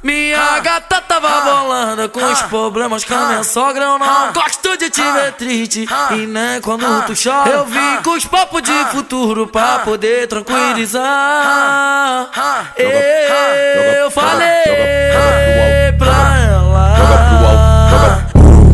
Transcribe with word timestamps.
Minha 0.00 0.60
gata 0.60 1.00
tava 1.00 1.40
bolando 1.40 2.08
com 2.10 2.24
os 2.24 2.40
problemas 2.42 3.04
com 3.04 3.14
a 3.14 3.26
minha 3.26 3.42
sogra. 3.42 3.82
Eu 3.84 3.98
não 3.98 4.32
gosto 4.32 4.76
de 4.78 4.90
te 4.90 5.02
ver 5.02 5.32
triste. 5.32 5.88
E 6.12 6.26
nem 6.26 6.60
quando 6.60 6.84
tu 7.06 7.14
chora. 7.20 7.50
Eu 7.50 7.66
vim 7.66 7.96
com 8.04 8.10
os 8.10 8.24
papos 8.24 8.62
de 8.62 8.84
futuro 8.92 9.48
pra 9.48 9.80
poder 9.80 10.28
tranquilizar. 10.28 12.30
Eu 12.76 14.08
falei 14.10 15.92
pra 15.98 16.38
ela. 16.48 16.96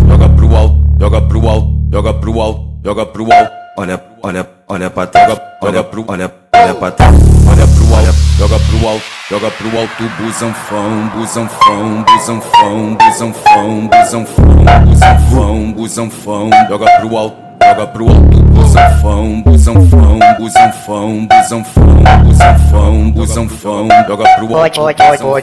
Joga 0.08 0.28
pro 0.28 0.56
alto, 0.56 0.76
joga 1.00 1.20
pro 1.20 1.36
alto, 1.48 1.74
joga 1.90 2.12
pro 2.12 2.20
alto, 2.20 2.20
joga 2.20 2.20
pro 2.20 2.40
alto, 2.40 2.78
joga 2.84 3.06
pro 3.06 3.32
alto. 3.32 3.52
Olha, 3.76 4.00
olha, 4.22 4.48
olha 4.68 4.88
pra 4.90 5.04
trás, 5.06 5.36
olha 5.60 5.82
pro, 5.82 6.04
olha, 6.06 6.32
olha 6.54 6.74
pra 6.74 6.90
trás, 6.92 7.14
olha 7.50 7.66
pro 7.66 7.94
alto, 7.96 8.14
joga 8.38 8.56
pro 8.60 8.88
alto, 8.88 9.04
Joga 9.30 9.50
pro 9.52 9.78
alto 9.78 10.04
busanfão, 10.18 11.08
busanfão, 11.14 12.04
busanfão, 12.04 12.94
busanfão, 12.94 13.88
busanfão, 13.88 14.84
busanfão, 14.84 15.72
busanfão. 15.72 16.50
Joga 16.68 16.84
pro 17.00 17.16
alto, 17.16 17.36
joga 17.62 17.86
pro 17.86 18.08
alto 18.10 18.42
busanfão, 18.42 19.40
busanfão, 19.40 20.18
busanfão, 20.38 21.26
busanfão, 21.26 22.04
busanfão, 22.22 23.10
busanfão. 23.12 23.88
Joga 24.06 24.24
pro 24.36 24.56
alto. 24.56 24.78
Pode, 24.78 24.78
pode, 24.78 24.96
pode, 24.98 25.22
pode, 25.22 25.42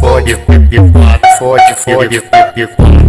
fode, 0.00 0.36
fode, 0.36 0.36
fode, 0.36 0.76
fode, 1.38 1.74
fode, 1.74 2.20
pode, 2.22 2.66
fode, 2.68 3.02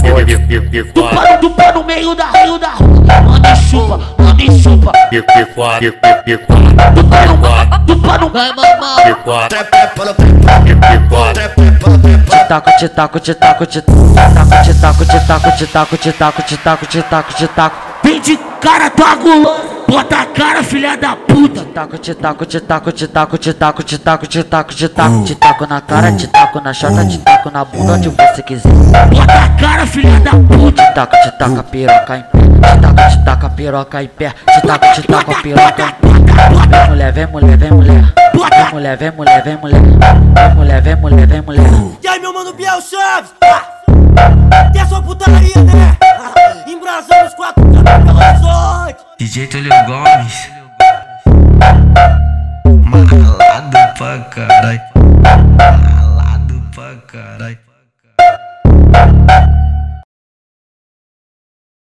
fode, 0.00 0.36
fode, 0.46 0.84
fode. 0.94 1.38
tu 1.42 1.50
para 1.50 1.72
no 1.72 1.84
meio 1.84 2.14
da, 2.14 2.30
meio 2.32 2.58
da 2.58 2.70
rua, 2.70 3.20
manda 3.22 3.54
chuva, 3.54 4.00
manda 4.16 4.44
fode, 4.46 5.22
fode, 5.22 5.44
fode, 5.54 5.92
fode, 6.00 6.38
fode, 6.46 7.26
no 7.26 7.79
para 8.00 8.18
no, 8.18 8.30
vai 8.30 8.52
mamar. 8.54 8.96
taco, 12.50 12.70
te 12.78 12.88
taco, 12.88 13.20
te 13.20 13.34
taco, 13.34 13.66
te 13.66 13.80
taco, 13.80 14.04
te 14.64 14.74
taco, 14.74 15.04
te 15.06 15.20
taco, 15.20 15.52
te 15.56 15.66
taco, 15.66 15.96
te 15.96 16.12
taco, 16.12 16.42
te 16.42 16.56
taco, 16.56 16.86
te 16.86 17.02
taco, 17.02 17.32
te 17.34 17.46
taco. 17.46 17.76
Vem 18.02 18.20
de 18.20 18.38
cara, 18.60 18.90
tua 18.90 19.14
gulosa. 19.14 19.80
Bota 19.86 20.20
a 20.20 20.26
cara, 20.26 20.62
filha 20.62 20.96
da 20.96 21.16
puta. 21.16 21.64
Taco, 21.74 21.98
te 21.98 22.12
taco, 22.14 22.44
te 22.44 22.60
taco, 22.60 22.92
te 22.92 23.06
taco, 23.06 23.38
te 23.38 23.52
taco, 23.54 23.82
te 23.84 23.98
taco, 23.98 24.26
te 24.26 24.42
taco, 24.42 24.74
te 24.74 24.88
taco, 24.88 25.24
te 25.24 25.34
taco 25.36 25.66
na 25.66 25.80
cara, 25.80 26.12
te 26.12 26.26
taco 26.26 26.60
na 26.60 26.72
chata, 26.72 27.04
te 27.04 27.18
taco 27.18 27.50
na 27.50 27.64
bunda 27.64 27.92
onde 27.92 28.08
você 28.08 28.42
quiser. 28.42 28.72
Bota 29.10 29.44
a 29.44 29.48
cara, 29.50 29.86
filha 29.86 30.18
da 30.18 30.32
puta. 30.32 30.82
Te 30.82 30.94
taco, 30.94 31.16
te 31.22 31.30
taca 31.38 31.62
piroca 31.62 32.16
em 32.16 32.22
pé, 32.22 32.38
te 32.38 32.80
taco, 32.80 32.94
te 32.94 33.24
taca 33.24 33.39
piroca 33.60 34.02
em 34.02 34.08
pé, 34.08 34.30
te 34.30 34.66
taco, 34.66 34.86
te 34.94 35.02
taca 35.02 35.34
piroca 35.42 35.82
em 35.82 36.24
pé. 36.24 36.32
Vem 36.70 36.88
mulher, 36.88 37.12
vem 37.12 37.26
mulher, 37.26 37.56
vem 37.58 37.70
mulher. 37.70 38.14
Vem 38.50 38.70
mulher, 38.72 38.96
vem 38.96 39.10
mulher, 39.10 39.42
vem 39.44 39.56
mulher. 39.58 39.80
Vem 39.82 40.54
mulher, 40.54 40.80
vem 40.80 40.96
mulher, 40.96 41.26
vem 41.26 41.42
mulher. 41.42 41.66
E 42.02 42.08
aí, 42.08 42.18
meu 42.20 42.32
mano 42.32 42.54
Biel 42.54 42.80
Chaves? 42.80 43.34
Ah, 43.44 44.70
Tem 44.72 44.80
a 44.80 44.86
sua 44.86 45.02
putaria, 45.02 45.62
né? 45.62 45.96
Ah, 46.02 46.64
Embrasando 46.66 47.26
os 47.26 47.34
quatro 47.34 47.62
caminhos 47.62 48.04
pelo 48.04 48.18
horizonte. 48.18 48.96
DJ 49.18 49.46
Tulio 49.48 49.70
Gomes. 49.86 50.50
Malado 52.86 53.76
pra 53.98 54.18
caralho. 54.30 54.80
Malado 55.58 56.62
pra 56.74 56.94
caralho. 57.12 57.58